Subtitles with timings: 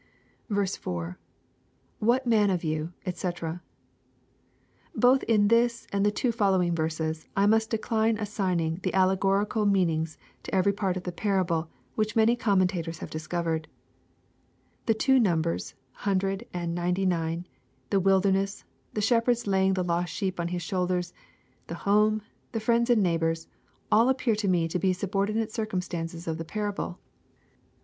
[0.49, 0.67] i,
[1.99, 3.61] —[What man of you, <fcc.]
[4.95, 10.17] Both in this and the two following verses, I must decline assigning the allegorical meanings
[10.41, 13.67] to every part of the parable, which many commentatora have discovered.
[14.87, 17.45] The two numbers, hundred, and ninety nine,—
[17.91, 18.63] the wilderness,—
[18.95, 21.13] the shepherd's laying the lost sheep on his thoulders,—
[21.67, 22.23] the home,—
[22.53, 23.47] the friends and neighbors,—
[23.91, 27.77] all appear to me to be subordinate circumstances of the parable, which LUKE, CHAP.